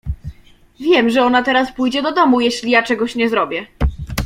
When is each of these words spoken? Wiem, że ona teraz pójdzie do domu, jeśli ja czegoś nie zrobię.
Wiem, 0.79 1.09
że 1.09 1.23
ona 1.25 1.43
teraz 1.43 1.71
pójdzie 1.71 2.01
do 2.01 2.11
domu, 2.13 2.41
jeśli 2.41 2.71
ja 2.71 2.83
czegoś 2.83 3.15
nie 3.15 3.29
zrobię. 3.29 3.67